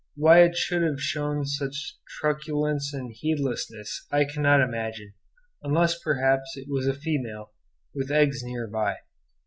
[0.15, 5.13] Why it should have shown such truculence and heedlessness I cannot imagine,
[5.61, 7.51] unless perhaps it was a female,
[7.93, 8.95] with eggs near by.